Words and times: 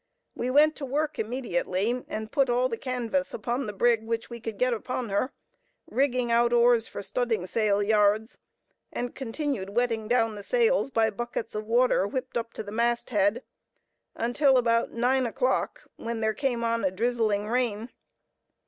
We 0.35 0.49
went 0.49 0.75
to 0.77 0.83
work 0.85 1.19
immediately, 1.19 2.03
and 2.07 2.31
put 2.31 2.49
all 2.49 2.67
the 2.67 2.75
canvas 2.79 3.35
upon 3.35 3.67
the 3.67 3.71
brig 3.71 4.03
which 4.03 4.31
we 4.31 4.39
could 4.39 4.57
get 4.57 4.73
upon 4.73 5.09
her, 5.09 5.31
rigging 5.85 6.31
out 6.31 6.51
oars 6.53 6.87
for 6.87 7.03
studding 7.03 7.45
sail 7.45 7.83
yards; 7.83 8.39
and 8.91 9.13
continued 9.13 9.75
wetting 9.75 10.07
down 10.07 10.33
the 10.33 10.41
sails 10.41 10.89
by 10.89 11.11
buckets 11.11 11.53
of 11.53 11.67
water 11.67 12.07
whipped 12.07 12.35
up 12.35 12.51
to 12.53 12.63
the 12.63 12.71
mast 12.71 13.11
head, 13.11 13.43
until 14.15 14.57
about 14.57 14.89
nine 14.91 15.27
o'clock, 15.27 15.83
when 15.97 16.19
there 16.19 16.33
came 16.33 16.63
on 16.63 16.83
a 16.83 16.89
drizzling 16.89 17.47
rain. 17.47 17.91